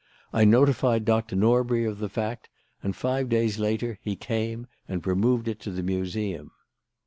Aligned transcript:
I 0.33 0.45
notified 0.45 1.05
Doctor 1.05 1.35
Norbury 1.35 1.85
of 1.85 1.99
the 1.99 2.09
fact, 2.09 2.49
and 2.81 2.95
five 2.95 3.29
days 3.29 3.59
later 3.59 3.99
he 4.01 4.15
came 4.15 4.65
and 4.87 5.05
removed 5.05 5.47
it 5.47 5.59
to 5.59 5.69
the 5.69 5.83
Museum. 5.83 6.49